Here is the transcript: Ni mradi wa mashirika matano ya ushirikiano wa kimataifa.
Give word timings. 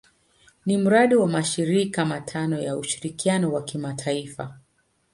Ni 0.65 0.77
mradi 0.77 1.15
wa 1.15 1.27
mashirika 1.27 2.05
matano 2.05 2.59
ya 2.59 2.77
ushirikiano 2.77 3.51
wa 3.53 3.63
kimataifa. 3.63 4.59